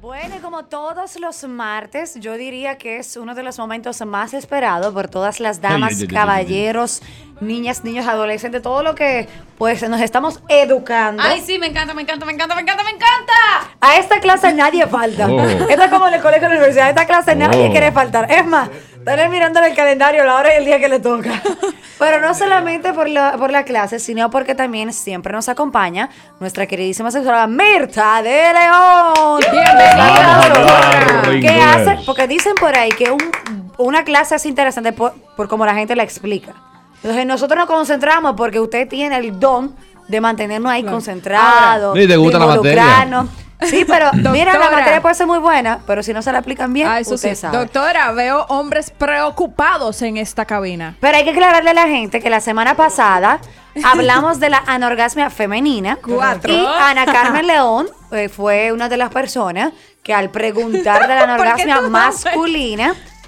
[0.00, 4.32] Bueno, y como todos los martes, yo diría que es uno de los momentos más
[4.32, 7.02] esperados por todas las damas, Ay, ay, ay, ay, caballeros,
[7.40, 11.20] niñas, niños, adolescentes, todo lo que pues nos estamos educando.
[11.20, 13.32] Ay, sí, me encanta, me encanta, me encanta, me encanta, me encanta.
[13.80, 15.26] A esta clase nadie falta.
[15.28, 15.40] Oh.
[15.40, 16.86] Esto es como en el colegio de la universidad.
[16.86, 17.70] A esta clase nadie Oh.
[17.72, 18.30] quiere faltar.
[18.30, 21.42] Es más, estaré mirando el calendario la hora y el día que le toca.
[21.98, 26.08] Pero no solamente por la, por la clase, sino porque también siempre nos acompaña
[26.38, 29.40] nuestra queridísima sexóloga Mirta de León.
[29.40, 31.62] Vamos a hablar Que inglés.
[31.64, 33.32] hace, porque dicen por ahí que un-
[33.78, 36.54] una clase es interesante por, por cómo la gente la explica.
[37.02, 39.74] Entonces nosotros nos concentramos porque usted tiene el don
[40.08, 41.96] de mantenernos ahí concentrados.
[41.98, 43.26] Y te gusta la materia.
[43.62, 46.72] Sí, pero mira, la materia puede ser muy buena, pero si no se la aplican
[46.72, 47.40] bien, Ah, eso usted sí.
[47.40, 47.58] sabe.
[47.58, 50.94] Doctora, veo hombres preocupados en esta cabina.
[51.00, 53.40] Pero hay que aclararle a la gente que la semana pasada
[53.84, 55.98] hablamos de la anorgasmia femenina.
[56.02, 56.52] Cuatro.
[56.52, 59.72] Y Ana Carmen León eh, fue una de las personas
[60.02, 61.90] que al preguntar de la ¿Por qué anorgasmia tú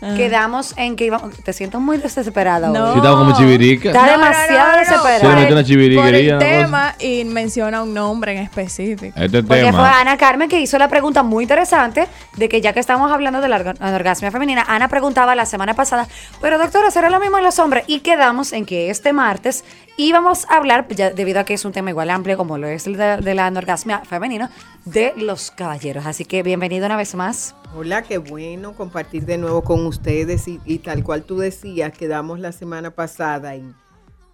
[0.00, 1.36] no masculina, quedamos en que íbamos.
[1.36, 2.78] Te siento muy desesperada hoy.
[2.78, 2.92] No.
[2.92, 3.90] Sí, estaba como chivirica.
[3.90, 5.20] Está demasiado desesperada.
[5.20, 6.48] Se una Por chiviriquería, el una cosa.
[6.58, 9.18] tema y menciona un nombre en específico.
[9.18, 10.00] Este Porque fue tema.
[10.00, 13.48] Ana Carmen que hizo la pregunta muy interesante de que ya que estamos hablando de
[13.48, 16.06] la orga- anorgasmia femenina, Ana preguntaba la semana pasada,
[16.40, 17.84] pero doctora, ¿será lo mismo en los hombres?
[17.86, 19.64] Y quedamos en que este martes
[19.96, 22.86] íbamos a hablar, ya debido a que es un tema igual amplio como lo es
[22.86, 24.50] el de, de la anorgasmia femenina,
[24.86, 26.06] de los caballeros.
[26.06, 27.54] Así que bienvenido una vez más.
[27.72, 32.50] Hola, qué bueno compartir de nuevo con ustedes y, tal cual tú decías, quedamos la
[32.50, 33.76] semana pasada en,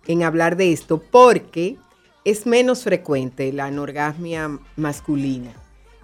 [0.06, 1.76] en hablar de esto porque
[2.24, 5.52] es menos frecuente la anorgasmia masculina.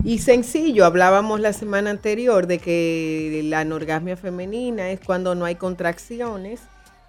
[0.04, 5.54] Y sencillo, hablábamos la semana anterior de que la anorgasmia femenina es cuando no hay
[5.54, 6.60] contracciones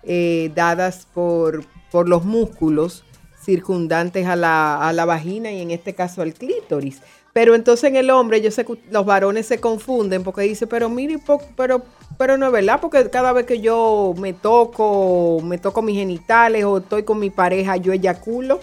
[0.03, 3.03] eh, dadas por, por los músculos
[3.43, 7.01] circundantes a la, a la vagina y en este caso al clítoris.
[7.33, 10.87] Pero entonces en el hombre, yo sé que los varones se confunden porque dicen, pero
[10.87, 11.17] mire,
[11.57, 11.81] pero,
[12.17, 16.63] pero no es verdad, porque cada vez que yo me toco, me toco mis genitales
[16.63, 18.59] o estoy con mi pareja, yo eyaculo.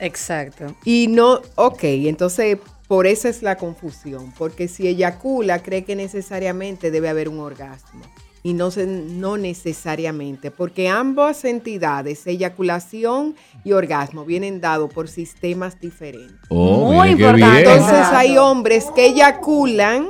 [0.00, 0.66] Exacto.
[0.84, 6.90] Y no, ok, entonces por eso es la confusión, porque si eyacula, cree que necesariamente
[6.90, 8.02] debe haber un orgasmo.
[8.42, 13.34] Y no, se, no necesariamente, porque ambas entidades, eyaculación
[13.64, 16.36] y orgasmo, vienen dados por sistemas diferentes.
[16.48, 17.58] Oh, Muy importante.
[17.60, 20.06] Entonces hay hombres que eyaculan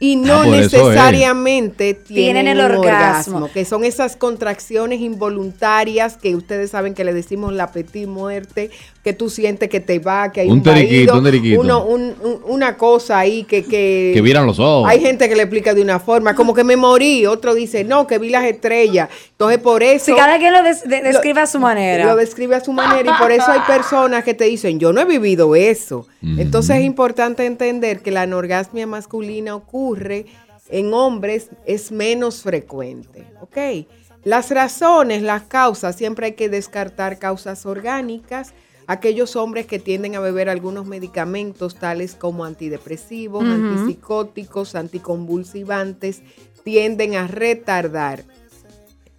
[0.00, 0.72] y no Ah, eso es.
[0.72, 3.50] necesariamente tienen, Tienen el orgasmo.
[3.52, 8.70] que son esas contracciones involuntarias que ustedes saben que le decimos la petit muerte,
[9.08, 11.60] que tú sientes que te va, que hay Un un, teriquito, vaído, un teriquito.
[11.62, 14.86] uno- un- un- una cosa ahí que, que, Que viran los ojos.
[14.88, 18.06] hay gente que le explica de una forma, como que me morí, otro dice, no,
[18.06, 19.08] que vi las estrellas.
[19.30, 20.04] Entonces por eso...
[20.04, 22.04] Si cada quien lo des- de- describe a su manera.
[22.04, 25.00] Lo describe a su manera y por eso hay personas que te dicen, yo no
[25.00, 26.06] he vivido eso.
[26.22, 30.26] Entonces es importante entender que la anorgasmia masculina ocurre
[30.68, 33.24] en hombres, es menos frecuente.
[33.40, 33.86] ¿Ok?
[34.24, 38.52] Las razones, las causas, siempre hay que descartar causas orgánicas.
[38.88, 46.22] Aquellos hombres que tienden a beber algunos medicamentos tales como antidepresivos, antipsicóticos, anticonvulsivantes,
[46.64, 48.24] tienden a retardar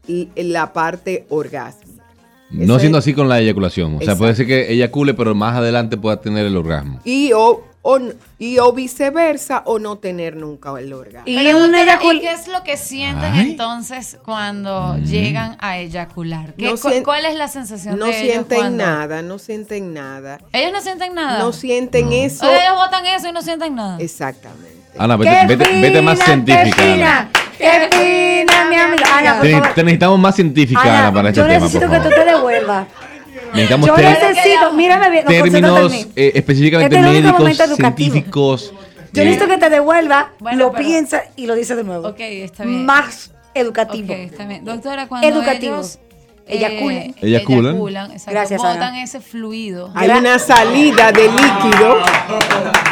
[0.08, 2.04] y la parte orgásmica.
[2.50, 3.90] No Eso siendo es- así con la eyaculación.
[3.94, 4.20] O sea, Exacto.
[4.24, 7.00] puede ser que eyacule, pero más adelante pueda tener el orgasmo.
[7.06, 8.00] Y o, o
[8.38, 11.24] y o viceversa o no tener nunca el orgasmo.
[11.26, 13.52] Y Pero, un doctora, eyacul- ¿y qué es lo que sienten Ay.
[13.52, 16.54] entonces cuando llegan a eyacular?
[16.56, 19.94] ¿Qué- No sien- ¿Cuál es la sensación No de ellos sienten cuando- nada, no sienten
[19.94, 20.40] nada.
[20.54, 21.40] Ellos no sienten nada.
[21.40, 22.46] No sienten eso.
[22.46, 23.98] O sea, ellos botan eso y no sienten nada.
[24.00, 24.78] Exactamente.
[24.98, 26.64] Ana, vete, ¡Qué vete, vete más científica.
[26.76, 27.18] ¡Qué fina!
[27.20, 27.30] Ana.
[27.58, 29.18] ¡Qué fina, mi amiga!
[29.18, 29.74] Ana, por Te, favor.
[29.74, 32.26] te necesitamos más científica, Ana, Ana, para este yo tema, necesito por que tú te
[32.26, 32.88] devuelvas.
[33.54, 38.74] Necesitamos Yo necesito, mírame bien, no, términos eh, específicamente Este es médicos, científicos.
[39.12, 42.10] Yo eh, necesito que te devuelva, Bueno, lo pero- piensa y lo dice de nuevo.
[42.10, 42.86] Ok, está bien.
[42.86, 44.14] Más educativo.
[44.14, 44.64] Ok, está bien.
[44.66, 45.76] Doctora, cuando Educativo.
[45.78, 46.00] ellos
[46.52, 46.98] Eyaculan.
[46.98, 47.72] eh, Eyaculan.
[47.74, 49.04] eyaculan, Gracias, botan Ana.
[49.04, 49.92] ese fluido.
[49.94, 52.00] Hay una salida de líquido.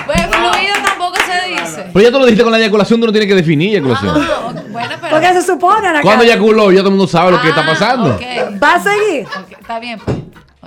[0.06, 1.86] Pues fluido tampoco se dice.
[1.92, 4.16] Pero ya tú lo dijiste con la eyaculación, tú no tienes que definir eyaculación.
[4.16, 5.10] Ah, ok, bueno, pero.
[5.10, 7.66] Porque se supone, Ana Cuando eyaculó, ya todo el mundo sabe lo que está Ah,
[7.66, 8.20] pasando.
[8.64, 9.26] ¿Va a seguir?
[9.60, 10.18] Está bien, pues.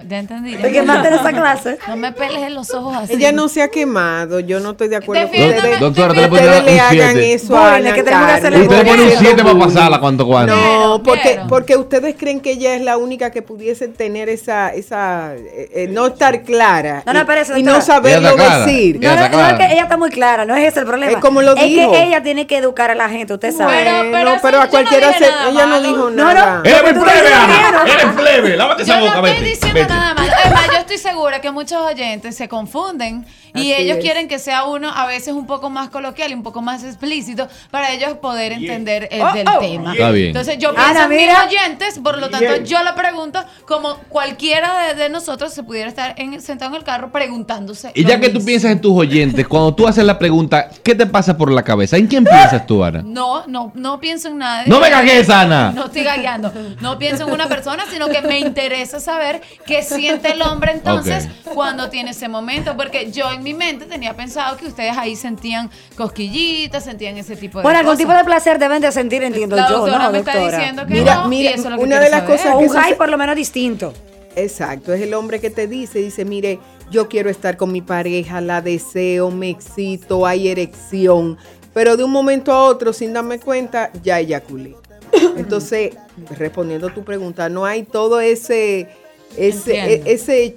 [0.08, 0.52] Ya entendí.
[0.52, 0.86] ya ¿De qué entendí.
[1.10, 1.78] más esa clase?
[1.88, 3.12] No me peles en los ojos así.
[3.14, 4.40] Ella no se ha quemado.
[4.40, 7.32] Yo no estoy de acuerdo ustedes, Doctora, te le ustedes dar le un hagan siete.
[7.34, 8.00] eso a Ana es que.
[8.00, 9.12] Usted pone un Bueno.
[9.20, 10.54] 7 para pasarla, ¿cuánto cuánto?
[10.56, 15.34] No, porque, porque ustedes creen que ella es la única que pudiese tener esa, esa
[15.34, 17.78] eh, eh, no estar clara No, no, y- espérese, y, doctora.
[17.78, 18.64] no saberlo Ella está clara.
[18.66, 18.96] decir.
[18.96, 21.12] Ella No, no, no, es que ella está muy clara, no es ese el problema.
[21.12, 21.92] Es como lo dijo.
[21.92, 23.74] que ella tiene que educar a la gente, usted sabe.
[23.84, 26.34] Pero- Bueno, pero pero, eso a cualquiera no se, nada ella no dijo No, no.
[26.34, 26.62] nada.
[26.64, 27.84] ¡Eres plebe, Ana!
[27.86, 28.56] ¡Eres plebe!
[28.56, 29.56] ¡Lávate esa boca, no vete!
[29.90, 30.19] Nada.
[30.44, 34.02] Además, yo estoy segura que muchos oyentes se confunden y Así ellos es.
[34.04, 37.48] quieren que sea uno a veces un poco más coloquial y un poco más explícito
[37.70, 39.58] para ellos poder entender el Oh, del oh.
[39.58, 39.92] tema.
[39.92, 40.28] Está bien.
[40.28, 44.88] Entonces yo Ana, pienso en mis oyentes, por lo tanto yo lo pregunto como cualquiera
[44.88, 47.90] de, de nosotros se pudiera estar en- sentado en el carro preguntándose.
[47.94, 51.06] Y ya que tú piensas en tus oyentes, cuando tú haces la pregunta, ¿qué te
[51.06, 51.96] pasa por la cabeza?
[51.96, 53.02] ¿En quién piensas tú, Ana?
[53.04, 54.64] No, no, no pienso en nada.
[54.66, 55.72] ¡No me cagues, Ana!
[55.72, 56.52] No estoy gagueando.
[56.80, 61.28] No pienso en una persona, sino que me interesa saber qué siente el hombre entonces
[61.54, 62.76] cuando tiene ese momento.
[62.76, 67.58] Porque yo en mi mente tenía pensado que ustedes ahí sentían cosquillitas, sentían ese tipo
[67.58, 68.06] de Bueno, algún cosas.
[68.06, 71.14] tipo de placer deben de sentir, entiendo La yo, ¿no, me está diciendo que Mira,
[71.16, 72.36] no, mira, y eso es lo que una de las saber.
[72.36, 73.92] cosas que un high por lo menos distinto.
[74.36, 76.60] Exacto, es el hombre que te dice, dice, mire,
[76.90, 81.36] yo quiero estar con mi pareja, la deseo, me excito, hay erección,
[81.74, 84.76] pero de un momento a otro, sin darme cuenta, ya eyaculé.
[85.36, 85.94] Entonces,
[86.38, 88.88] respondiendo a tu pregunta, no hay todo ese,
[89.36, 90.56] ese, e- ese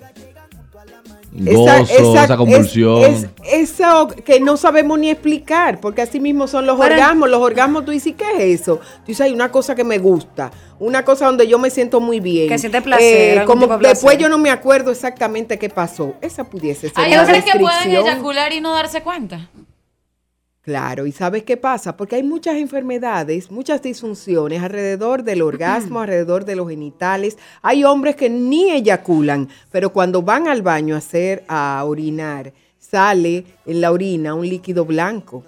[1.36, 3.02] Gozo, esa, convulsión.
[3.04, 7.28] es- es- eso que no sabemos ni explicar, porque así mismo son los orgasmos.
[7.28, 8.76] Los orgasmos, tú dices, ¿qué es eso?
[8.78, 12.20] Tú dices, hay una cosa que me gusta, una cosa donde yo me siento muy
[12.20, 12.50] bien.
[12.50, 13.96] Que siente placer, algún como tipo de placer.
[13.96, 16.14] después yo no me acuerdo exactamente qué pasó.
[16.22, 19.50] Esa pudiese ser ¿Hay hombres que pueden eyacular y no darse cuenta?
[20.64, 21.98] Claro, y ¿sabes qué pasa?
[21.98, 27.38] Porque hay muchas enfermedades, muchas disfunciones alrededor del orgasmo, alrededor de los genitales.
[27.62, 33.44] Hay hombres que ni eyaculan, pero cuando van al baño a hacer, a orinar, sale
[33.66, 35.44] en la orina un líquido blanco.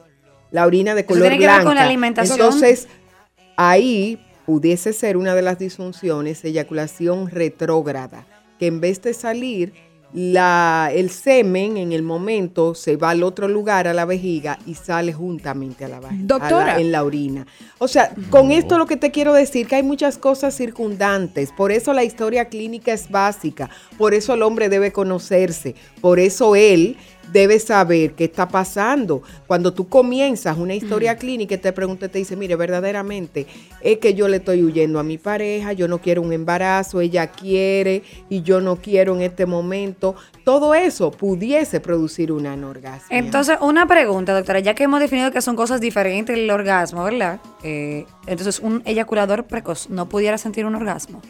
[0.51, 1.63] La orina de color tiene que ver blanca.
[1.63, 2.37] con la alimentación.
[2.37, 2.89] Entonces,
[3.55, 8.27] ahí pudiese ser una de las disfunciones, eyaculación retrógrada,
[8.59, 9.71] que en vez de salir,
[10.15, 14.75] la, el semen en el momento se va al otro lugar, a la vejiga, y
[14.75, 16.23] sale juntamente a la vagina.
[16.25, 16.79] Doctora.
[16.79, 17.45] en la orina.
[17.79, 21.51] O sea, con esto lo que te quiero decir, que hay muchas cosas circundantes.
[21.51, 23.69] Por eso la historia clínica es básica.
[23.97, 25.75] Por eso el hombre debe conocerse.
[25.99, 26.95] Por eso él
[27.31, 29.21] debe saber qué está pasando.
[29.47, 33.47] Cuando tú comienzas una historia clínica y te pregunta, te dice, mire, verdaderamente
[33.81, 37.27] es que yo le estoy huyendo a mi pareja, yo no quiero un embarazo, ella
[37.27, 40.15] quiere y yo no quiero en este momento.
[40.43, 43.17] Todo eso pudiese producir una anorgasmia.
[43.17, 47.39] Entonces, una pregunta, doctora, ya que hemos definido que son cosas diferentes el orgasmo, ¿verdad?
[47.63, 51.21] Eh, entonces, un eyaculador precoz no pudiera sentir un orgasmo.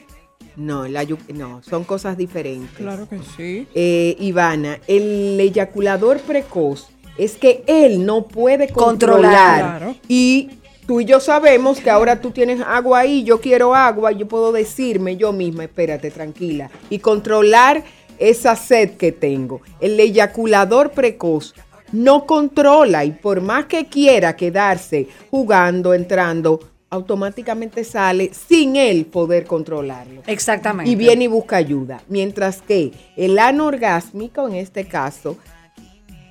[0.56, 2.78] No, la no, son cosas diferentes.
[2.78, 3.68] Claro que sí.
[3.76, 6.88] Eh, Ivana, el eyaculador precoz
[7.18, 9.22] es que él no puede Controlar.
[9.32, 9.78] controlar.
[9.80, 9.96] Claro.
[10.08, 10.50] Y
[10.88, 14.52] tú y yo sabemos que ahora tú tienes agua ahí, yo quiero agua, yo puedo
[14.52, 17.84] decirme yo misma, espérate, tranquila, y controlar
[18.18, 19.62] esa sed que tengo.
[19.82, 21.54] El eyaculador precoz
[21.92, 26.60] no controla y por más que quiera quedarse jugando, entrando,
[26.96, 30.90] automáticamente sale sin él poder controlarlo Exactamente.
[30.92, 32.02] y viene y busca ayuda.
[32.10, 35.38] Mientras que el anorgásmico, en este caso,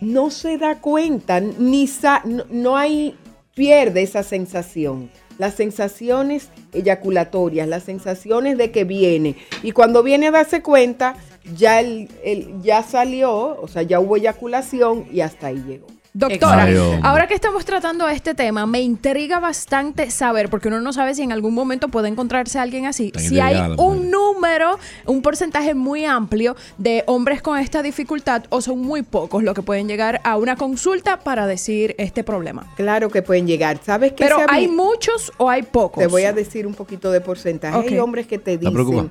[0.01, 3.17] no se da cuenta, ni sa- no, no hay,
[3.55, 5.11] pierde esa sensación.
[5.39, 9.37] Las sensaciones eyaculatorias, las sensaciones de que viene.
[9.63, 11.17] Y cuando viene a darse cuenta,
[11.57, 15.87] ya, el, el- ya salió, o sea, ya hubo eyaculación y hasta ahí llegó.
[16.17, 16.69] Doctora,
[17.03, 21.23] ahora que estamos tratando este tema, me intriga bastante saber, porque uno no sabe si
[21.23, 26.05] en algún momento puede encontrarse alguien así, Está si hay un número, un porcentaje muy
[26.05, 30.37] amplio de hombres con esta dificultad o son muy pocos los que pueden llegar a
[30.37, 32.73] una consulta para decir este problema.
[32.77, 33.81] Claro que pueden llegar.
[33.85, 34.23] ¿Sabes qué?
[34.23, 36.01] Pero hay muchos o hay pocos.
[36.01, 37.77] Te voy a decir un poquito de porcentaje.
[37.77, 37.87] Ok.
[37.89, 39.11] Hay hombres que te dicen,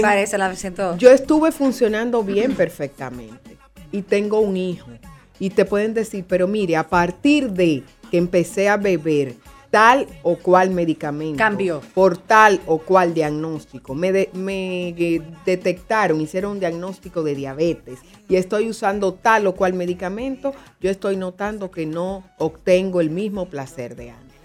[0.00, 0.96] parece, la siento.
[0.96, 3.58] Yo estuve funcionando bien perfectamente
[3.90, 4.88] y tengo un hijo.
[5.42, 7.82] Y te pueden decir, pero mire, a partir de
[8.12, 9.34] que empecé a beber
[9.72, 11.80] tal o cual medicamento, Cambió.
[11.94, 17.98] por tal o cual diagnóstico, me, de- me eh, detectaron, hicieron un diagnóstico de diabetes
[18.28, 23.46] y estoy usando tal o cual medicamento, yo estoy notando que no obtengo el mismo
[23.46, 24.36] placer de antes.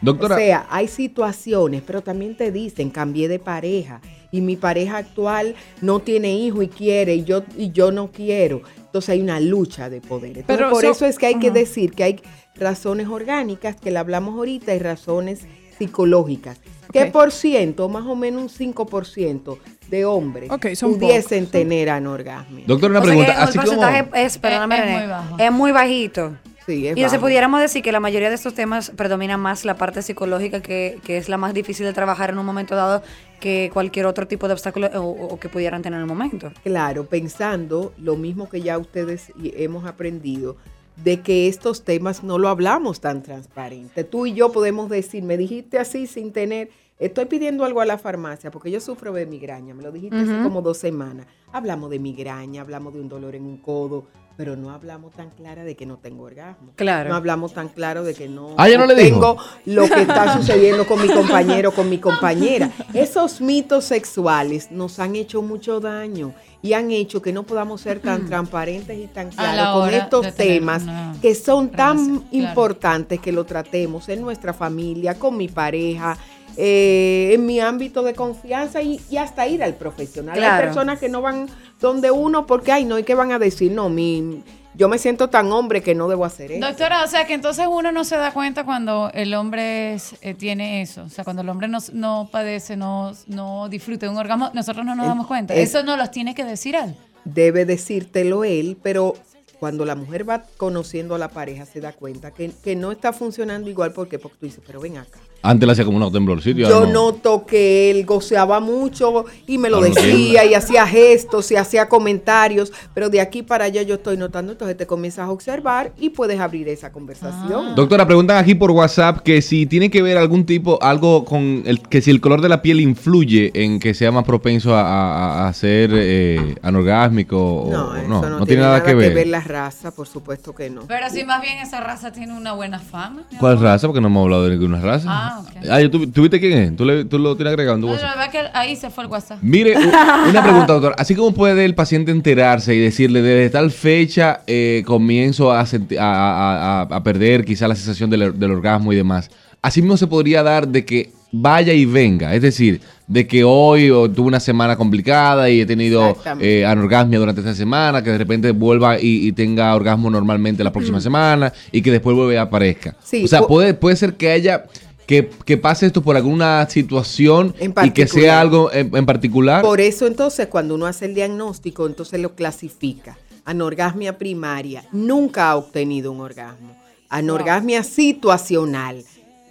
[0.00, 4.00] Doctora, O sea, hay situaciones, pero también te dicen, cambié de pareja
[4.32, 8.62] y mi pareja actual no tiene hijo y quiere y yo, y yo no quiero.
[8.92, 10.36] Entonces hay una lucha de poder.
[10.36, 12.20] Entonces, Pero por so- eso es que hay que decir que hay
[12.56, 15.46] razones orgánicas, que le hablamos ahorita, y razones
[15.78, 16.60] psicológicas.
[16.92, 17.88] ¿Qué por ciento?
[17.88, 19.58] Más o menos un 5%
[19.88, 21.52] de hombres son pudiesen pocos.
[21.52, 22.64] tener anorgasmia.
[22.66, 23.32] doctora, una O sea que pregunta.
[23.42, 25.36] el Así como, porcentaje es, perdóname, Es- es muy bajo.
[25.38, 26.36] es muy bajito.
[26.66, 27.20] Sí, Y bajo.
[27.20, 31.16] pudiéramos decir que la mayoría de estos temas predomina más la parte psicológica, que, que
[31.16, 33.02] es la más difícil de trabajar en un momento dado
[33.40, 35.00] que cualquier otro tipo de obstáculo o,
[35.34, 36.52] o que pudieran tener en el momento.
[36.62, 40.56] Claro, pensando lo mismo que ya ustedes hemos aprendido,
[41.02, 44.04] de que estos temas no lo hablamos tan transparente.
[44.04, 47.98] Tú y yo podemos decir, me dijiste así sin tener, estoy pidiendo algo a la
[47.98, 51.26] farmacia porque yo sufro de migraña, me lo dijiste hace como dos semanas.
[51.50, 55.64] Hablamos de migraña, hablamos de un dolor en un codo, pero no hablamos tan clara
[55.64, 56.72] de que no tengo orgasmo.
[56.76, 57.10] Claro.
[57.10, 59.14] No hablamos tan claro de que no Ah, ¿ya no le dijo?
[59.14, 59.36] tengo
[59.66, 62.70] lo que está sucediendo con mi compañero, con mi compañera.
[62.94, 67.98] Esos mitos sexuales nos han hecho mucho daño y han hecho que no podamos ser
[68.00, 70.82] tan transparentes y tan claros con estos temas
[71.20, 72.48] que son tan relación, claro.
[72.48, 76.16] importantes que lo tratemos en nuestra familia, con mi pareja,
[76.56, 80.36] eh, en mi ámbito de confianza y, y hasta ir al profesional.
[80.36, 80.56] Claro.
[80.56, 81.48] Hay personas que no van
[81.80, 83.72] donde uno porque, ay, no, ¿y qué van a decir?
[83.72, 84.42] No, mi,
[84.74, 86.66] yo me siento tan hombre que no debo hacer eso.
[86.66, 90.34] Doctora, o sea que entonces uno no se da cuenta cuando el hombre es- eh,
[90.34, 91.02] tiene eso.
[91.04, 94.84] O sea, cuando el hombre no, no padece, no, no disfruta de un orgasmo, nosotros
[94.86, 95.54] no nos Es- damos cuenta.
[95.54, 96.94] es- Eso no los tiene que decir él.
[97.24, 99.14] debe decírtelo él, pero
[99.60, 103.12] cuando la mujer va conociendo a la pareja se da cuenta que, que no está
[103.12, 105.20] funcionando igual porque, porque tú dices, pero ven acá.
[105.42, 106.60] Antes le hacía como un temblorcito.
[106.60, 106.92] Yo no.
[106.92, 111.56] noto que él goceaba mucho y me lo Ahora no decía y hacía gestos y
[111.56, 115.92] hacía comentarios, pero de aquí para allá yo estoy notando, entonces te comienzas a observar
[115.98, 117.74] y puedes abrir esa conversación.
[117.74, 121.80] Doctora, preguntan aquí por WhatsApp que si tiene que ver algún tipo, algo con el,
[121.88, 125.48] que si el color de la piel influye en que sea más propenso a, a-
[125.48, 129.26] a ser eh, anorgásmico o No, o eso no, no, no tiene nada que ver.
[129.26, 130.82] la raza, por supuesto que no.
[130.86, 133.22] Pero si más bien esa raza tiene una buena fama.
[133.38, 133.64] ¿Cuál amor.
[133.64, 133.86] raza?
[133.88, 135.06] Porque no hemos hablado de ninguna raza.
[135.08, 135.48] Ah, ok.
[135.70, 136.76] Ah, ¿tú, tú viste quién es?
[136.76, 138.10] ¿Tú, le- tú lo tienes agregado en tu No, WhatsApp?
[138.10, 139.38] la verdad que ahí se fue el WhatsApp.
[139.42, 139.80] Mire, u-
[140.30, 140.94] una pregunta, doctor.
[140.98, 145.96] Así como puede el paciente enterarse y decirle, desde tal fecha eh, comienzo a, senti-
[145.96, 149.30] a- a- a- a perder quizá la sensación del, del orgasmo y demás,
[149.62, 152.34] así mismo se podría dar de que vaya y venga.
[152.34, 156.60] Es decir, de que hoy o tuve una semana complicada y he tenido Exactamente.
[156.60, 160.72] eh, anorgasmia durante esta semana, que de repente vuelva y, y tenga orgasmo normalmente la
[160.72, 162.94] próxima semana y que después vuelva y aparezca.
[163.02, 164.64] Sí, o sea, puede, puede ser que haya...
[165.06, 169.62] Que, que pase esto por alguna situación En y que sea algo en, en particular.
[169.62, 173.18] Por eso entonces cuando uno hace el diagnóstico, entonces lo clasifica.
[173.44, 176.76] Anorgasmia primaria, nunca ha obtenido un orgasmo.
[177.08, 179.04] Anorgasmia situacional.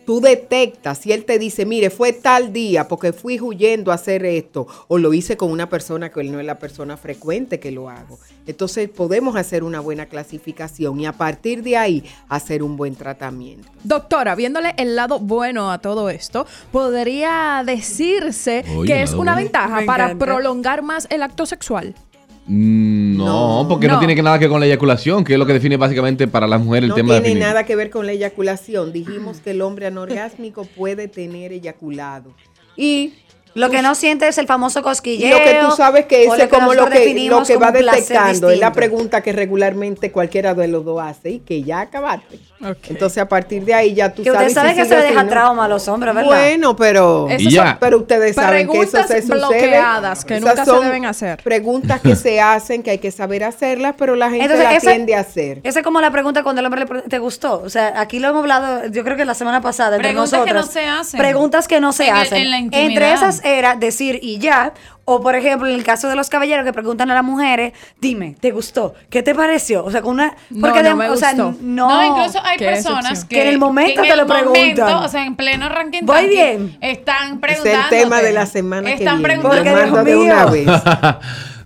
[0.05, 4.25] Tú detectas si él te dice, mire, fue tal día porque fui huyendo a hacer
[4.25, 7.72] esto o lo hice con una persona que él no es la persona frecuente que
[7.72, 8.20] lo hago.
[8.48, 13.70] Entonces podemos hacer una buena clasificación y a partir de ahí hacer un buen tratamiento.
[13.84, 19.36] Doctora, viéndole el lado bueno a todo esto, podría decirse Oye, que es una bueno.
[19.46, 20.25] ventaja Me para encanta.
[20.25, 21.93] prolongar más el acto sexual.
[22.53, 23.67] Mm, No, No.
[23.70, 23.93] porque no.
[23.93, 24.00] No.
[24.00, 26.48] tiene que nada que ver con la eyaculación, que es lo que define básicamente para
[26.48, 28.91] las mujeres el no tema tiene de nada que ver con la eyaculación.
[28.91, 32.34] Dijimos que el hombre anorgásmico puede tener eyaculado.
[32.75, 33.13] Y
[33.53, 35.38] Lo que no siente es el famoso cosquilleo.
[35.38, 38.50] lo que tú sabes que es como lo que, lo que como va detectando.
[38.50, 42.39] Es la pregunta que regularmente cualquiera de los dos hace y que ya acabaste.
[42.89, 44.50] Entonces a partir de ahí ya tú Que sabes.
[44.50, 46.30] usted sabe que si deja trauma a los hombres, ¿verdad?
[46.30, 47.77] Bueno, pero, ya.
[47.80, 49.38] pero ustedes saben que eso se sucede.
[49.38, 51.41] bloqueadas que Esas nunca se son deben hacer.
[51.44, 54.91] Preguntas que se hacen, que hay que saber hacerlas, pero la gente Entonces, la esa-
[54.91, 55.60] tiende a hacer.
[55.63, 57.62] Esa es como la pregunta cuando el hombre le pregunta, ¿te gustó?
[57.63, 60.53] O sea, aquí lo hemos hablado, yo creo que la semana pasada, entre Preguntas que
[60.53, 60.65] nosotras.
[60.68, 61.18] no se hacen.
[61.20, 62.38] Preguntas que no se En el- hacen.
[62.41, 62.88] en la intimidad.
[62.89, 64.74] Entre esas era decir y ya,
[65.15, 68.36] o por ejemplo, en el caso de los caballeros que preguntan a las mujeres, dime,
[68.39, 68.94] ¿te gustó?
[69.10, 69.84] ¿Qué te pareció?
[69.86, 70.36] O sea, con una...
[70.50, 71.56] No, Porque no de- me o sea, gustó.
[71.62, 71.89] no...
[71.89, 74.62] No, incluso hay personas que, Que en el momento que te lo preguntan.
[74.86, 76.77] momento, o sea, en pleno ranking Voy bien.
[76.82, 77.89] Están Es el preguntando.
[77.89, 79.39] tema de la semana que Están viene.
[79.39, 79.72] preguntando.
[79.72, 80.51] Porque, Lo Dios de una mío.
[80.51, 80.82] vez.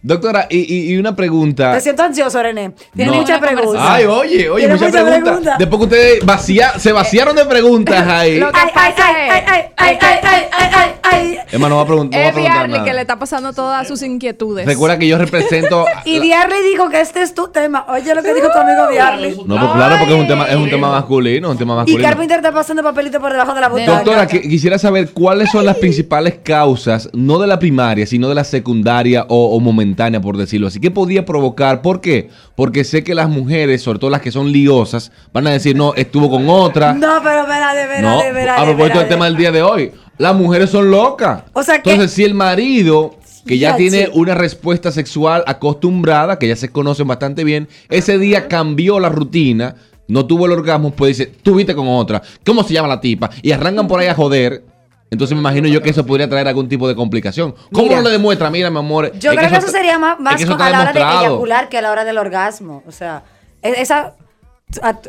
[0.06, 1.74] Doctora, y, y, una pregunta.
[1.74, 2.74] Te siento ansioso, René.
[2.96, 3.82] Tiene muchas preguntas.
[3.84, 5.58] Ay, oye, oye, muchas, preguntas.
[5.58, 8.38] Después que ustedes vacía, se vaciaron de preguntas ahí.
[8.40, 10.20] Lo que ay, pasa ay, ay, ay, ay, ay,
[10.52, 12.70] ay, ay, ay, Emma no va a, pregun no a preguntar.
[12.70, 14.68] Es que le está pasando todas sus inquietudes.
[14.68, 15.86] Recuerda que yo represento.
[16.06, 17.88] y Diarly dijo que este es tu tema.
[17.90, 19.38] Oye, lo que dijo tu amigo Diarly.
[19.48, 22.00] No, pues claro, porque es un tema, es un tema masculino, un tema masculino.
[22.00, 23.92] Y Carpenter está pasando papelito por debajo de la butaca.
[23.92, 28.44] Doctora, quisiera saber cuáles son las principales causas, no de la primaria, sino de la
[28.44, 30.80] secundaria o, o momentánea por decirlo así.
[30.80, 31.82] ¿Qué podía provocar?
[31.82, 32.30] ¿Por qué?
[32.56, 35.94] Porque sé que las mujeres, sobre todo las que son liosas, van a decir, no,
[35.96, 36.94] estuvo con otra.
[36.94, 38.62] No, pero espérate, No, espérate, espérate.
[38.62, 41.44] a propósito del tema del día de hoy, las mujeres son locas.
[41.54, 43.16] O sea que- Entonces, si el marido,
[43.48, 44.12] que ya Ya, tiene sí.
[44.14, 49.76] una respuesta sexual acostumbrada, que ya se conocen bastante bien, ese día cambió la rutina,
[50.08, 53.30] no tuvo el orgasmo, pues dice, tuviste con otra, ¿cómo se llama la tipa?
[53.42, 54.64] Y arrancan por ahí a joder.
[55.12, 57.54] Entonces me imagino yo que eso podría traer algún tipo de complicación.
[57.72, 58.02] ¿Cómo Mira.
[58.02, 58.50] lo demuestra?
[58.50, 59.12] Mira, mi amor.
[59.20, 61.70] Yo creo que eso sería más, es más que eso a la hora de eyacular
[61.70, 62.84] que a la hora del orgasmo.
[62.88, 63.24] O sea,
[63.62, 64.14] e- esa.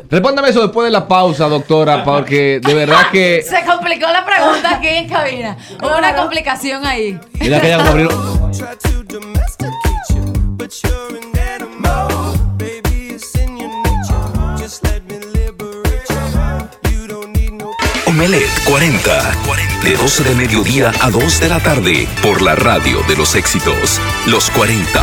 [0.09, 3.41] Respóndame eso después de la pausa, doctora, porque de verdad que...
[3.45, 5.57] Se complicó la pregunta aquí en cabina.
[5.81, 7.19] Hubo una complicación ahí.
[7.39, 9.73] Mira que ya como abrieron- try to domesticate
[10.09, 10.21] you,
[10.57, 12.37] but you're an animal.
[12.57, 14.57] Baby, it's in your nature.
[14.63, 16.91] Just let me liberate you.
[16.91, 17.71] You don't need no.
[18.07, 19.76] Omelet 40.
[19.87, 24.01] De 12 de mediodía a 2 de la tarde por la radio de los éxitos.
[24.25, 25.01] Los 40.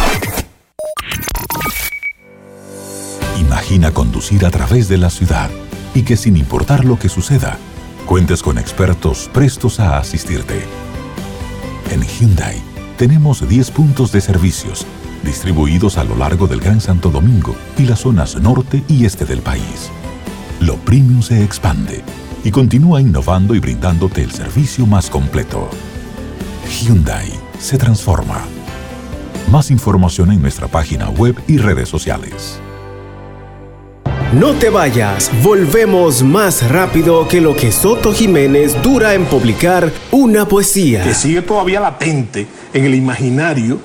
[3.41, 5.49] Imagina conducir a través de la ciudad
[5.95, 7.57] y que sin importar lo que suceda,
[8.05, 10.67] cuentes con expertos prestos a asistirte.
[11.91, 12.61] En Hyundai
[12.99, 14.87] tenemos 10 puntos de servicios
[15.23, 19.41] distribuidos a lo largo del Gran Santo Domingo y las zonas norte y este del
[19.41, 19.91] país.
[20.61, 22.05] Lo premium se expande
[22.45, 25.71] y continúa innovando y brindándote el servicio más completo.
[26.69, 28.43] Hyundai se transforma.
[29.51, 32.61] Más información en nuestra página web y redes sociales.
[34.35, 40.49] No te vayas, volvemos más rápido que lo que Soto Jiménez dura en publicar una
[40.49, 41.05] poesía.
[41.05, 43.79] que sigue todavía latente en el imaginario.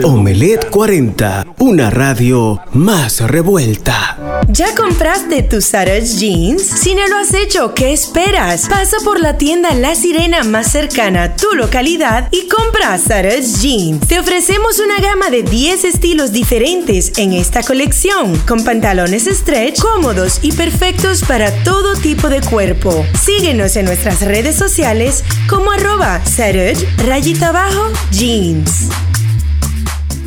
[0.00, 4.42] Omelet 40, una radio más revuelta.
[4.48, 6.62] ¿Ya compraste tus Sarage Jeans?
[6.62, 8.68] Si no lo has hecho, ¿qué esperas?
[8.68, 14.08] Pasa por la tienda La Sirena más cercana a tu localidad y compra Sarage Jeans.
[14.08, 20.38] Te ofrecemos una gama de 10 estilos diferentes en esta colección, con pantalones stretch cómodos
[20.42, 23.04] y perfectos para todo tipo de cuerpo.
[23.22, 28.88] Síguenos en nuestras redes sociales como arroba Sarage rayita abajo jeans.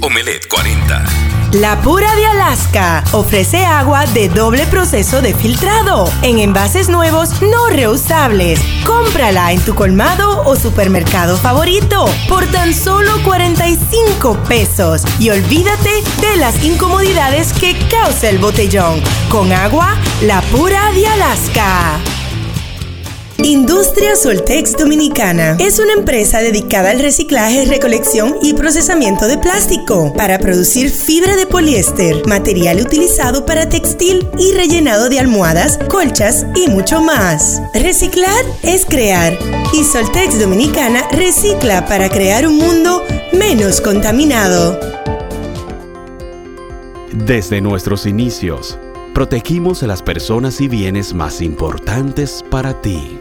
[0.06, 1.04] Omelet 40.
[1.54, 7.70] La Pura de Alaska ofrece agua de doble proceso de filtrado en envases nuevos no
[7.70, 8.60] reusables.
[8.86, 16.38] Cómprala en tu colmado o supermercado favorito por tan solo 45 pesos y olvídate de
[16.38, 19.02] las incomodidades que causa el botellón.
[19.30, 22.15] Con agua, La Pura de Alaska.
[23.46, 30.40] Industria Soltex Dominicana es una empresa dedicada al reciclaje, recolección y procesamiento de plástico para
[30.40, 37.02] producir fibra de poliéster, material utilizado para textil y rellenado de almohadas, colchas y mucho
[37.02, 37.62] más.
[37.76, 39.38] Reciclar es crear
[39.74, 44.80] y Soltex Dominicana recicla para crear un mundo menos contaminado.
[47.14, 48.80] Desde nuestros inicios,
[49.14, 53.20] protegimos a las personas y bienes más importantes para ti.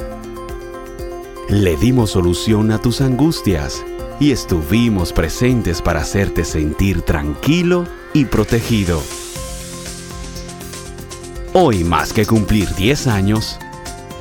[1.49, 3.85] Le dimos solución a tus angustias
[4.19, 9.03] y estuvimos presentes para hacerte sentir tranquilo y protegido.
[11.53, 13.59] Hoy más que cumplir 10 años,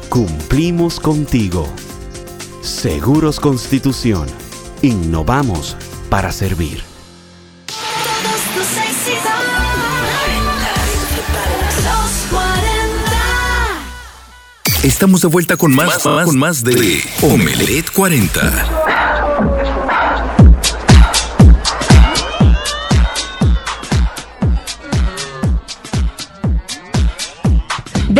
[0.09, 1.65] cumplimos contigo.
[2.61, 4.27] Seguros Constitución.
[4.81, 5.77] Innovamos
[6.09, 6.92] para servir.
[14.83, 18.72] Estamos de vuelta con más, más- con más de Omelet 40.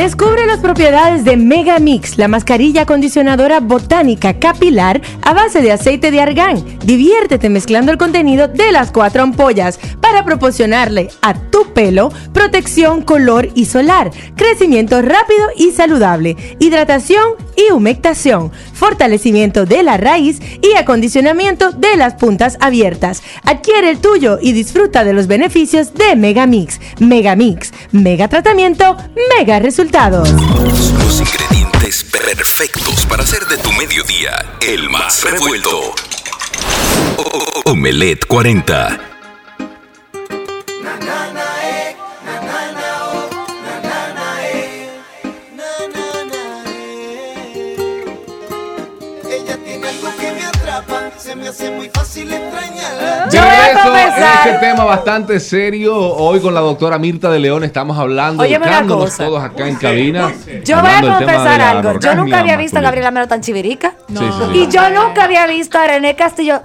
[0.04, 6.12] Descubre las propiedades de Mega Mix, la mascarilla acondicionadora botánica capilar a base de aceite
[6.12, 6.62] de argán.
[6.80, 13.48] Diviértete mezclando el contenido de las cuatro ampollas para proporcionarle a tu pelo protección, color
[13.56, 21.72] y solar, crecimiento rápido y saludable, hidratación y humectación, fortalecimiento de la raíz y acondicionamiento
[21.72, 23.24] de las puntas abiertas.
[23.44, 26.80] Adquiere el tuyo y disfruta de los beneficios de Megamix.
[27.00, 28.98] Megamix, mega tratamiento,
[29.38, 30.30] mega resultados.
[30.32, 34.34] Los ingredientes perfectos para hacer de tu mediodía
[34.68, 35.94] el más revuelto.
[37.66, 39.13] Omelet 40.
[51.54, 53.28] Hace muy fácil extrañarla.
[53.28, 57.98] De regreso en este tema bastante serio, hoy con la doctora Mirta de León estamos
[57.98, 58.44] hablando,
[58.88, 59.26] cosa.
[59.26, 60.32] todos acá en cabina.
[60.66, 62.00] Yo voy a confesar algo.
[62.00, 62.82] Yo nunca había visto a.
[62.82, 63.94] Gabriela Melo tan chivirica.
[64.10, 64.60] Sí, sí, sí.
[64.60, 66.62] Y yo nunca había visto a René Castillo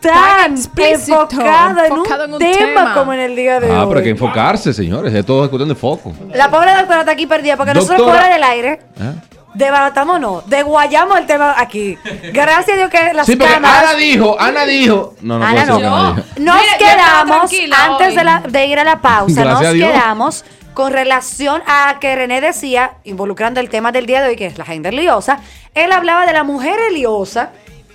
[0.00, 2.94] tan explícito, enfocado, enfocado en en un, tema, tema.
[2.94, 3.86] como en el día de Ah, hoy.
[3.88, 5.12] pero hay que enfocarse, señores.
[5.12, 6.12] Es todo es cuestión de foco.
[6.34, 9.12] La pobre doctora está aquí perdida porque nosotros fuera del aire ¿Ah?
[9.54, 11.98] Desbaratamos, no, desguayamos el tema aquí.
[12.32, 13.84] Gracias a Dios que las Sí, porque cámaras...
[13.90, 15.14] Ana dijo, Ana dijo.
[15.20, 15.96] No, no Ana puede ser no.
[15.96, 16.28] Ana dijo.
[16.38, 18.14] Nos Mira, yo estaba quedamos, tranquila antes hoy.
[18.16, 19.90] de, la- de ir a la pausa, Gracias nos a Dios.
[19.90, 24.46] quedamos con relación a que René decía, involucrando el tema del día de hoy, que
[24.46, 25.40] es la gente liosa,
[25.74, 27.50] él hablaba de la mujer liosa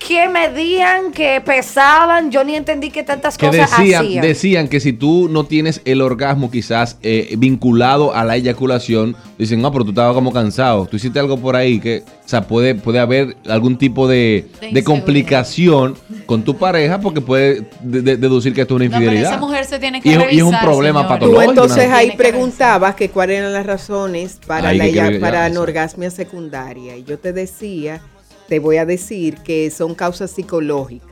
[0.07, 2.29] que medían, que pesaban.
[2.31, 4.21] Yo ni entendí que tantas Que cosas decían, hacían.
[4.21, 9.61] decían que si tú no tienes el orgasmo quizás eh, vinculado a la eyaculación, dicen,
[9.61, 12.75] no, pero tú estabas como cansado, tú hiciste algo por ahí, que, o sea, puede,
[12.75, 18.17] puede haber algún tipo de, De de complicación con tu pareja porque puede de- de-
[18.17, 19.31] deducir que esto es una No, pero infidelidad.
[19.31, 21.19] esa mujer se tiene que y, es, y es un revisar, problema señora.
[21.19, 21.51] Tú patológico.
[21.51, 26.95] entonces ahí que preguntabas que cuáles eran las razones para Ahí la para anorgasmia secundaria.
[26.95, 28.01] Y yo te decía,
[28.47, 31.09] te voy a decir que son causas psicológicas.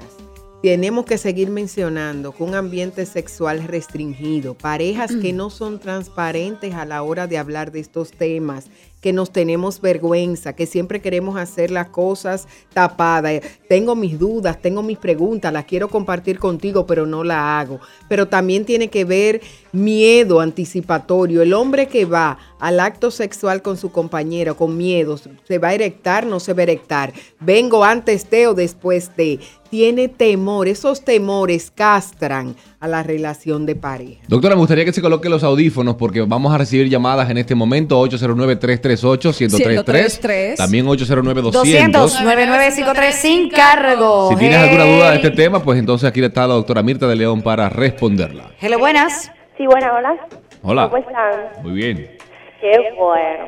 [0.64, 6.86] Tenemos que seguir mencionando que un ambiente sexual restringido, parejas que no son transparentes a
[6.86, 8.70] la hora de hablar de estos temas,
[9.02, 13.42] que nos tenemos vergüenza, que siempre queremos hacer las cosas tapadas.
[13.68, 17.82] Tengo mis dudas, tengo mis preguntas, las quiero compartir contigo, pero no la hago.
[18.08, 19.42] Pero también tiene que ver
[19.74, 21.42] miedo anticipatorio.
[21.42, 25.74] El hombre que va al acto sexual con su compañero con miedo, se va a
[25.74, 27.12] erectar, no se va a erectar.
[27.42, 29.38] Vengo antes de o después de.
[29.70, 34.22] Tiene temor, esos temores castran a la relación de pareja.
[34.30, 37.54] Doctora, me gustaría que se coloque los audífonos porque vamos a recibir llamadas en este
[37.54, 40.56] momento 809-338-1033.
[40.56, 41.52] También 809-200.
[41.52, 44.30] 200 9953 sin cargo.
[44.30, 44.70] Si tienes Hey.
[44.70, 47.68] alguna duda de este tema, pues entonces aquí está la doctora Mirta de León para
[47.68, 48.52] responderla.
[48.62, 49.30] Hello, buenas.
[49.58, 50.16] Sí, buenas, hola.
[50.62, 50.90] Hola.
[50.90, 51.64] ¿Cómo están?
[51.64, 52.24] Muy bien.
[52.64, 53.48] Qué bueno.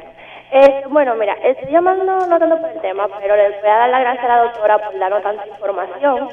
[0.51, 3.89] Eh, bueno, mira, estoy llamando no tanto por el tema, pero le voy a dar
[3.89, 6.29] las gracias a la doctora por darnos tanta información.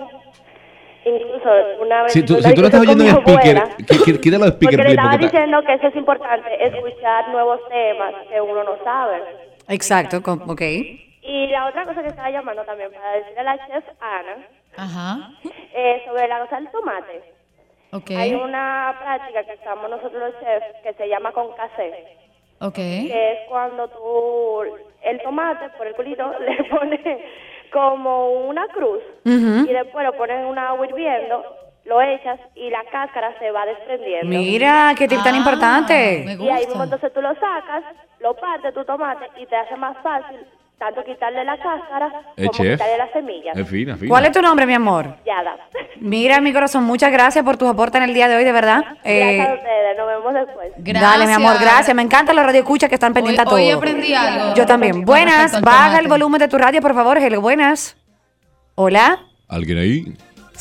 [1.04, 2.12] Incluso una vez...
[2.12, 5.10] Si tú, si tú no estás oyendo en speaker, quita los speaker, Porque le estaba
[5.12, 9.22] porque está- diciendo que eso es importante, escuchar nuevos temas que uno no sabe.
[9.68, 10.16] Exacto,
[10.46, 10.60] ok.
[11.24, 14.36] Y la otra cosa que estaba llamando también para decirle a la chef Ana
[14.76, 15.30] Ajá.
[15.72, 17.22] eh, sobre la cosa del tomate.
[18.16, 21.48] Hay una práctica que usamos nosotros los chefs que se llama con
[22.70, 24.62] que es cuando tú
[25.02, 27.00] el tomate por el culito le pones
[27.72, 31.42] como una cruz y después lo pones en una agua hirviendo,
[31.86, 34.26] lo echas y la cáscara se va desprendiendo.
[34.28, 36.24] Mira, qué tip Ah, tan importante.
[36.38, 37.82] Y ahí mismo entonces tú lo sacas,
[38.20, 40.38] lo partes tu tomate y te hace más fácil
[40.82, 42.72] tanto quitarle la cáscara Eh, como chef.
[42.72, 43.56] quitarle las semillas.
[43.56, 44.08] Es fina, fina.
[44.08, 45.14] ¿Cuál es tu nombre, mi amor?
[45.24, 45.54] Yada.
[46.00, 48.82] Mira, mi corazón, muchas gracias por tus aportes en el día de hoy, de verdad.
[49.04, 50.72] Eh, Gracias a ustedes, nos vemos después.
[51.00, 51.94] Dale, mi amor, gracias.
[51.94, 53.54] Me encantan los radioescuchas que están pendientes a todo.
[53.56, 54.92] hoy aprendí algo Yo también.
[54.94, 57.18] con Buenas, baja el volumen de tu radio, por favor.
[57.18, 57.96] Hello, buenas.
[58.74, 59.20] Hola.
[59.48, 60.04] ¿Alguien ahí?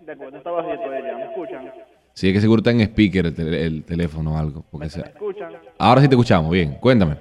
[0.01, 1.71] De acuerdo, está bajito ella, ¿me escuchan?
[2.13, 4.63] Sí, es que seguro está en speaker el, tel- el teléfono o algo.
[4.69, 5.05] Porque sea.
[5.05, 5.53] escuchan?
[5.77, 6.75] Ahora sí te escuchamos, bien.
[6.75, 7.15] Cuéntame.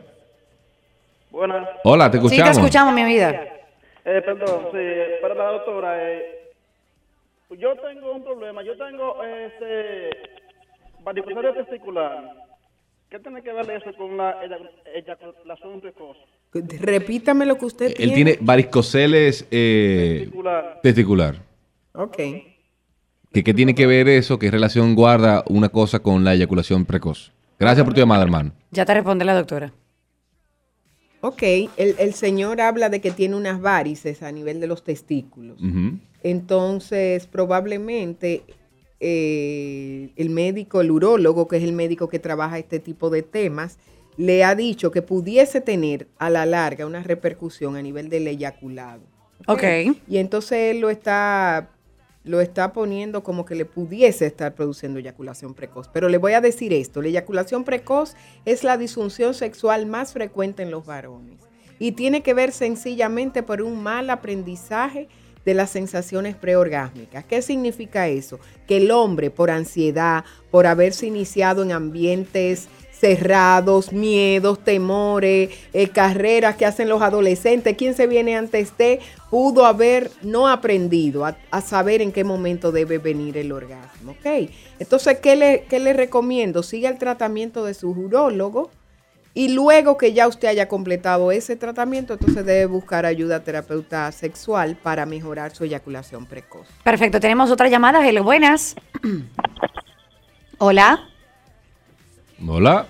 [1.30, 1.68] Buenas.
[1.84, 2.58] Hola, te Sí, te escuchamos.
[2.58, 3.30] escuchamos, mi vida.
[4.04, 4.78] Eh, perdón, sí,
[5.22, 6.52] para la doctora, eh,
[7.58, 10.10] yo tengo un problema, yo tengo este,
[11.04, 12.47] varicocele testicular.
[13.10, 16.16] ¿Qué tiene que ver eso con la eyac- eyaculación precoz?
[16.80, 18.14] Repítame lo que usted Él tiene.
[18.14, 20.80] tiene varicoceles eh, Testicular.
[20.82, 21.42] testicular.
[21.94, 22.16] Ok.
[23.32, 24.38] ¿Qué, ¿Qué tiene que ver eso?
[24.38, 27.32] ¿Qué relación guarda una cosa con la eyaculación precoz?
[27.58, 28.52] Gracias por tu llamada, hermano.
[28.70, 29.72] Ya te responde la doctora.
[31.20, 35.58] Ok, el, el señor habla de que tiene unas varices a nivel de los testículos.
[36.22, 38.42] Entonces, probablemente
[39.00, 43.78] eh, el médico, el urólogo, que es el médico que trabaja este tipo de temas,
[44.16, 49.02] le ha dicho que pudiese tener a la larga una repercusión a nivel del eyaculado.
[49.46, 49.62] Ok.
[50.08, 51.70] Y entonces él lo está,
[52.24, 55.88] lo está poniendo como que le pudiese estar produciendo eyaculación precoz.
[55.88, 60.64] Pero le voy a decir esto, la eyaculación precoz es la disfunción sexual más frecuente
[60.64, 65.08] en los varones y tiene que ver sencillamente por un mal aprendizaje
[65.44, 67.24] de las sensaciones preorgásmicas.
[67.24, 68.38] ¿Qué significa eso?
[68.66, 76.56] Que el hombre, por ansiedad, por haberse iniciado en ambientes cerrados, miedos, temores, eh, carreras
[76.56, 82.02] que hacen los adolescentes, quien se viene antes de, pudo haber no aprendido a, saber
[82.02, 84.12] en qué momento debe venir el orgasmo.
[84.12, 84.50] ¿ok?
[84.78, 86.62] Entonces, ¿qué le, le recomiendo?
[86.62, 88.70] Siga el tratamiento de su urólogo
[89.34, 94.76] y luego que ya usted haya completado ese tratamiento, entonces debe buscar ayuda terapeuta sexual
[94.82, 96.66] para mejorar su eyaculación precoz.
[96.82, 98.06] Perfecto, tenemos otra llamada.
[98.06, 98.74] Hello, buenas.
[100.58, 101.08] Hola.
[102.46, 102.86] Hola.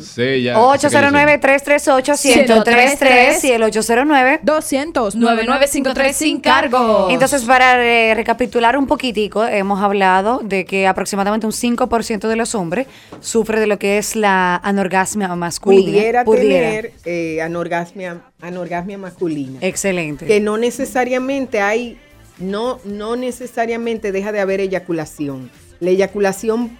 [0.00, 0.58] Sí, ya.
[0.58, 7.08] 809-338-1033 y el 809 200 9953 sin cargo.
[7.10, 12.54] Entonces, para eh, recapitular un poquitico, hemos hablado de que aproximadamente un 5% de los
[12.54, 12.86] hombres
[13.20, 15.92] sufre de lo que es la anorgasmia masculina.
[15.92, 16.68] Pudiera, Pudiera.
[16.68, 19.58] tener eh, anorgasmia, anorgasmia masculina.
[19.60, 20.26] Excelente.
[20.26, 21.98] Que no necesariamente hay,
[22.38, 25.50] no, no necesariamente deja de haber eyaculación.
[25.80, 26.78] La eyaculación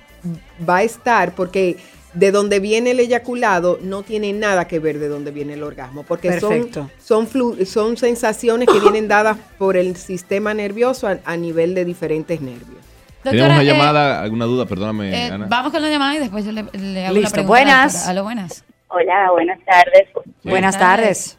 [0.68, 1.76] va a estar porque
[2.14, 6.02] de donde viene el eyaculado no tiene nada que ver de donde viene el orgasmo,
[6.02, 6.90] porque son, Perfecto.
[7.02, 11.84] son, flu- son sensaciones que vienen dadas por el sistema nervioso a, a nivel de
[11.84, 12.80] diferentes nervios.
[13.22, 15.46] Tenemos una eh, llamada, alguna duda, perdóname, eh, Ana.
[15.48, 17.48] vamos con la llamada y después yo le, le hago Listo, la pregunta.
[17.48, 18.08] buenas.
[18.08, 18.24] Aló.
[18.24, 20.08] Hola, buenas tardes.
[20.42, 21.38] Buenas tardes.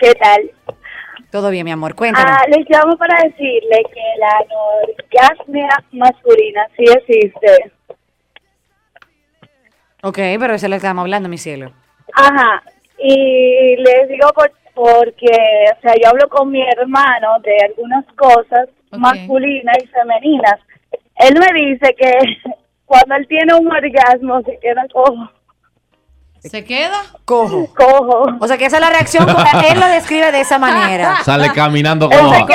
[0.00, 0.50] ¿Qué tal?
[1.30, 1.94] Todo bien, mi amor.
[1.94, 2.32] Cuéntanos.
[2.34, 7.72] Ah, les llamo para decirle que la anorgasmia masculina sí existe.
[10.02, 11.72] Ok, pero eso es lo que estamos hablando, mi cielo.
[12.14, 12.62] Ajá.
[12.98, 18.68] Y les digo por- porque, o sea, yo hablo con mi hermano de algunas cosas
[18.92, 20.54] masculinas y femeninas.
[21.16, 22.12] Él me dice que
[22.86, 25.28] cuando él tiene un orgasmo se queda cojo.
[26.38, 27.02] ¿Se queda?
[27.24, 27.66] Cojo.
[27.74, 28.36] Cojo.
[28.40, 29.26] O sea, que esa es la reacción.
[29.28, 31.16] Él lo describe de esa manera.
[31.24, 32.30] Sale caminando como.
[32.30, 32.46] Cojo,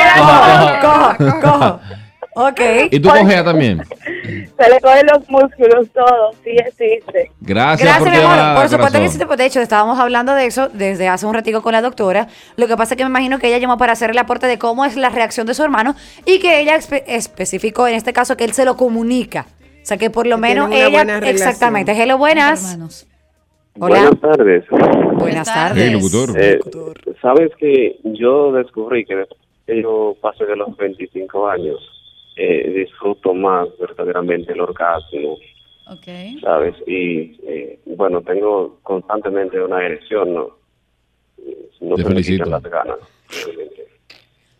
[0.81, 1.79] cojo, cojo.
[2.35, 2.59] Ok.
[2.91, 3.81] ¿Y tú cojeas también?
[4.57, 6.31] Se le cogen los músculos, todo.
[6.43, 7.31] Sí existe.
[7.41, 8.55] Gracias, Gracias, por mi amor.
[8.61, 11.73] Por supuesto que pues, de hecho, estábamos hablando de eso desde hace un ratico con
[11.73, 12.27] la doctora.
[12.55, 14.57] Lo que pasa es que me imagino que ella llamó para hacer el aporte de
[14.57, 18.37] cómo es la reacción de su hermano y que ella espe- especificó en este caso
[18.37, 19.45] que él se lo comunica.
[19.81, 21.01] O sea, que por lo Que menos ella.
[21.29, 21.91] Exactamente.
[21.91, 22.77] Hello, buenas.
[23.79, 23.99] Hola.
[24.11, 24.63] Buenas tardes.
[25.17, 25.83] Buenas tardes.
[25.83, 26.29] Hey, locutor.
[26.39, 26.59] Eh,
[27.21, 29.25] Sabes que yo descubrí que
[29.81, 31.77] yo pasé de los 25 años,
[32.35, 35.37] eh, disfruto más verdaderamente el orgasmo.
[36.41, 36.75] ¿sabes?
[36.87, 40.57] Y eh, bueno, tengo constantemente una erección, ¿no?
[41.81, 42.45] No Te felicito.
[42.45, 42.97] las ganas.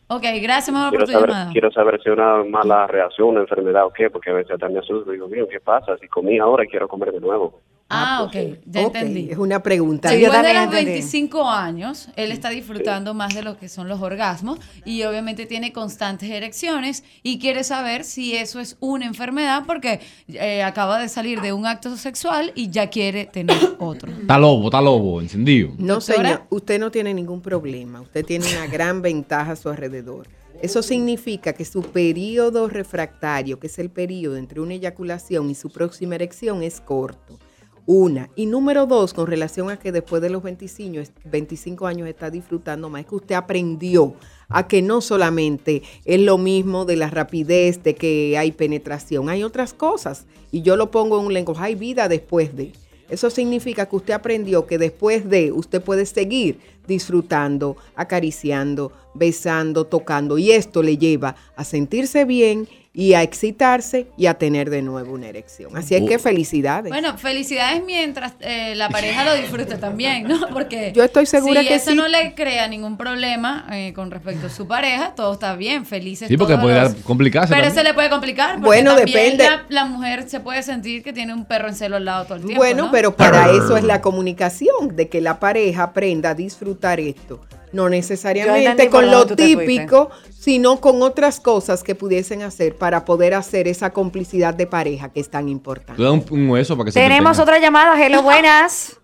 [0.08, 1.52] Ok, gracias, mi amor, Quiero por tu saber, llamada.
[1.54, 5.10] quiero saber si una mala reacción, una enfermedad o qué, porque a veces también asusto
[5.10, 5.98] digo, mío, ¿qué pasa?
[5.98, 7.62] Si comí ahora quiero comer de nuevo.
[7.94, 9.30] Ah, ok, ya entendí.
[9.30, 10.10] Es una pregunta.
[10.10, 10.86] Sí, yo Después de los entendí.
[10.86, 15.72] 25 años, él está disfrutando más de lo que son los orgasmos y obviamente tiene
[15.72, 21.42] constantes erecciones y quiere saber si eso es una enfermedad porque eh, acaba de salir
[21.42, 24.12] de un acto sexual y ya quiere tener otro.
[24.12, 25.72] Está lobo, está lobo, encendido.
[25.78, 26.18] No, Doctora.
[26.18, 28.02] señor, usted no tiene ningún problema.
[28.02, 30.28] Usted tiene una gran ventaja a su alrededor.
[30.62, 35.70] Eso significa que su periodo refractario, que es el periodo entre una eyaculación y su
[35.70, 37.38] próxima erección, es corto.
[37.86, 38.30] Una.
[38.36, 42.30] Y número dos, con relación a que después de los 25, es- 25 años está
[42.30, 44.14] disfrutando más, que usted aprendió
[44.48, 49.44] a que no solamente es lo mismo de la rapidez, de que hay penetración, hay
[49.44, 50.26] otras cosas.
[50.52, 52.72] Y yo lo pongo en un lenguaje, hay vida después de.
[53.10, 60.38] Eso significa que usted aprendió que después de usted puede seguir disfrutando, acariciando, besando, tocando.
[60.38, 65.14] Y esto le lleva a sentirse bien y a excitarse y a tener de nuevo
[65.14, 65.76] una erección.
[65.76, 66.92] Así es que felicidades.
[66.92, 70.48] Bueno, felicidades mientras eh, la pareja lo disfrute también, ¿no?
[70.54, 71.98] Porque Yo estoy segura si que eso sí.
[71.98, 76.28] no le crea ningún problema eh, con respecto a su pareja, todo está bien, felices
[76.28, 77.50] Sí, porque todos puede los- complicarse.
[77.50, 77.84] Pero también.
[77.84, 78.52] se le puede complicar.
[78.54, 79.44] Porque Bueno, depende.
[79.44, 82.36] La, la mujer se puede sentir que tiene un perro en celo al lado todo
[82.38, 82.60] el tiempo.
[82.62, 82.92] Bueno, ¿no?
[82.92, 87.42] pero para eso es la comunicación, de que la pareja aprenda a disfrutar esto.
[87.74, 93.68] No necesariamente con lo típico, sino con otras cosas que pudiesen hacer para poder hacer
[93.68, 96.02] esa complicidad de pareja que es tan importante.
[96.02, 98.02] Tú un, un hueso para que se Tenemos otra llamada.
[98.02, 98.98] Hello, buenas.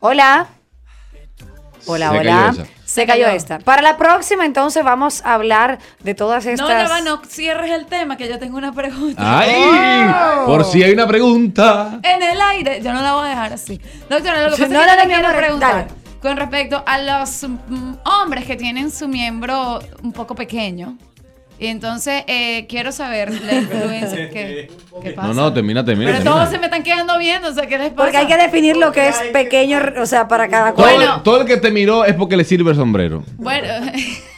[0.00, 0.48] Hola.
[1.86, 2.30] Hola, Se hola.
[2.30, 2.74] cayó esa.
[2.84, 3.58] Se cayó esta.
[3.58, 6.68] Para la próxima, entonces, vamos a hablar de todas estas.
[6.68, 9.20] No, ya va, no cierres el tema, que yo tengo una pregunta.
[9.40, 10.06] ¡Ay!
[10.42, 10.46] Oh.
[10.46, 11.98] Por si hay una pregunta.
[12.02, 13.80] En el aire, yo no la voy a dejar así.
[14.08, 16.03] Doctora, lo que pasa No, es que no, yo no, le quiero preguntar dale.
[16.24, 20.96] Con respecto a los mm, hombres que tienen su miembro un poco pequeño.
[21.58, 24.70] Y entonces eh, quiero saber la influencia que,
[25.02, 25.28] ¿qué pasa.
[25.28, 26.12] No, no, termina, termina.
[26.12, 26.34] Pero termina.
[26.40, 28.04] todos se me están quedando viendo, o sea, ¿qué les pasa?
[28.04, 31.22] Porque hay que definir lo que es pequeño, o sea, para cada Todo, cual.
[31.22, 33.22] todo el que te miró es porque le sirve el sombrero.
[33.36, 33.68] Bueno,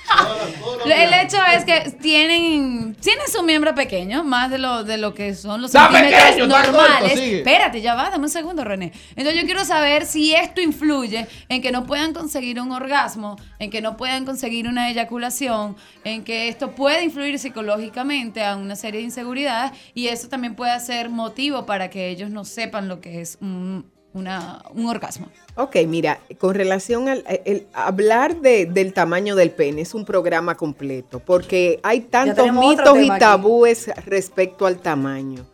[0.90, 5.34] El hecho es que tienen, tienen su miembro pequeño, más de lo, de lo que
[5.34, 7.12] son los Está centímetros pequeño, está normales.
[7.12, 7.24] corto.
[7.24, 8.92] Espérate, ya va, dame un segundo, René.
[9.16, 13.70] Entonces yo quiero saber si esto influye en que no puedan conseguir un orgasmo, en
[13.70, 19.00] que no puedan conseguir una eyaculación, en que esto puede influir psicológicamente a una serie
[19.00, 23.20] de inseguridades y eso también puede ser motivo para que ellos no sepan lo que
[23.20, 25.28] es un, una- un orgasmo.
[25.56, 30.54] Ok, mira, con relación al el- hablar de- del tamaño del pene es un programa
[30.56, 33.18] completo, porque hay tantos mitos y aquí.
[33.20, 35.44] tabúes respecto al tamaño.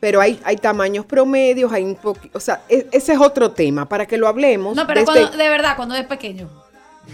[0.00, 3.88] Pero hay, hay tamaños promedios, hay un poquito, o sea, e- ese es otro tema,
[3.88, 4.74] para que lo hablemos.
[4.74, 6.48] No, pero desde- cuando, de verdad, cuando es pequeño.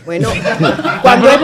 [0.04, 0.28] Bueno,
[1.02, 1.38] cuando es,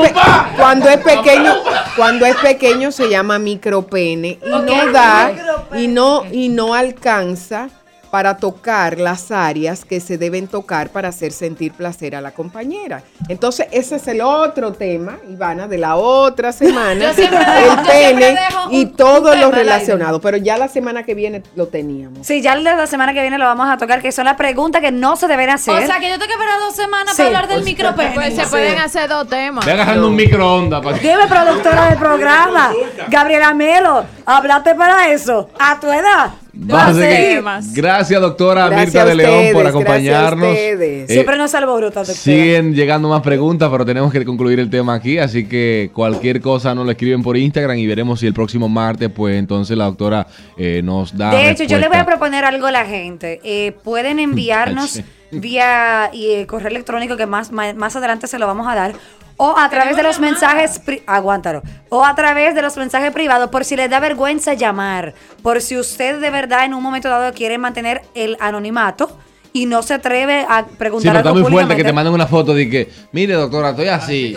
[0.56, 1.54] cuando es pequeño,
[1.96, 5.32] cuando es pequeño se llama micropene y no da
[5.76, 7.68] y no y no alcanza
[8.14, 13.02] para tocar las áreas que se deben tocar para hacer sentir placer a la compañera.
[13.28, 17.82] Entonces, ese es el otro tema, Ivana, de la otra semana, Yo siempre- el yo
[17.82, 18.36] pene
[18.70, 22.24] y todo lo relacionado, pero ya la semana que viene lo teníamos.
[22.24, 24.36] Sí, ya el de la semana que viene lo vamos a tocar, que son las
[24.36, 25.74] preguntas que no se deben hacer.
[25.74, 27.22] O sea, que yo tengo que esperar dos semanas Sí.
[27.24, 28.12] para hablar del micropene.
[28.14, 29.66] Pues se pueden hacer dos temas.
[29.66, 30.82] Ve agarrando un microondas.
[30.84, 32.72] pa- Dime, productora del programa,
[33.08, 36.30] Gabriela Melo, hablaste para eso, a tu edad.
[36.72, 37.42] A seguir.
[37.74, 40.56] Gracias, doctora Gracias Mirta de León, por acompañarnos.
[40.56, 42.16] Eh, Siempre nos salvo bruta, doctora.
[42.18, 46.74] Siguen llegando más preguntas, pero tenemos que concluir el tema aquí, así que cualquier cosa
[46.74, 50.26] nos lo escriben por Instagram y veremos si el próximo martes, pues entonces la doctora
[50.56, 51.30] eh, nos da.
[51.30, 53.40] De hecho, yo le voy a proponer algo a la gente.
[53.42, 58.68] Eh, pueden enviarnos vía eh, correo electrónico, que más, más, más adelante se lo vamos
[58.68, 58.94] a dar,
[59.36, 63.50] o a través de los mensajes, pri- aguántalo, o a través de los mensajes privados,
[63.50, 67.32] por si les da vergüenza llamar, por si usted de verdad en un momento dado
[67.32, 69.18] quiere mantener el anonimato
[69.52, 72.26] y no se atreve a Sí, preguntar pero está muy fuerte que te manden una
[72.26, 74.36] foto de que, mire doctora, estoy así.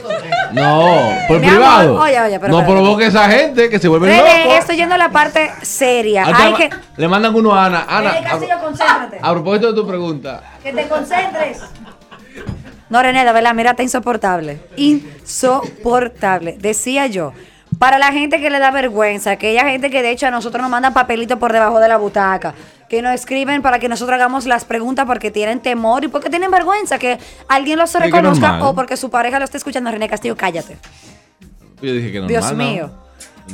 [0.51, 1.89] No, por Mi privado.
[1.95, 2.81] amor, oye, oye, pero no espérate.
[2.81, 4.53] provoque a esa gente que se vuelve loco.
[4.55, 6.23] estoy yendo a la parte seria.
[6.25, 6.69] Hay que...
[6.97, 7.85] Le mandan uno a Ana.
[7.89, 8.13] Ana,
[9.21, 10.41] a propósito de tu pregunta.
[10.61, 11.61] Que te concentres.
[12.89, 14.59] No, René, de verdad, mira, está insoportable.
[14.75, 16.57] Insoportable.
[16.59, 17.33] Decía yo.
[17.79, 20.71] Para la gente que le da vergüenza, aquella gente que de hecho a nosotros nos
[20.71, 22.55] mandan papelitos por debajo de la butaca,
[22.89, 26.49] que nos escriben para que nosotros hagamos las preguntas porque tienen temor y porque tienen
[26.49, 29.91] vergüenza que alguien los reconozca o porque su pareja lo esté escuchando.
[29.91, 30.77] René Castillo, cállate.
[31.81, 32.57] Yo dije que normal, Dios ¿no?
[32.57, 32.91] mío.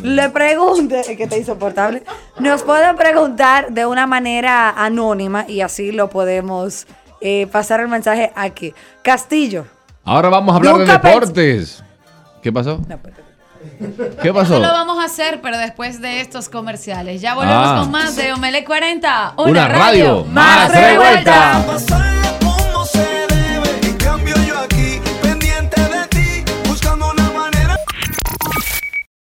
[0.02, 2.04] Le pregunte, es que está insoportable.
[2.39, 6.88] Nos pueden preguntar de una manera anónima y así lo podemos
[7.26, 8.74] eh, pasar el mensaje aquí.
[9.02, 9.66] Castillo.
[10.04, 11.82] Ahora vamos a hablar de Nunca deportes.
[12.42, 12.82] ¿Qué pasó?
[14.22, 14.56] ¿Qué pasó?
[14.56, 17.22] Eso lo vamos a hacer, pero después de estos comerciales.
[17.22, 17.78] Ya volvemos Ah.
[17.80, 19.36] con más de Omele 40.
[19.38, 21.64] Una radio más revuelta.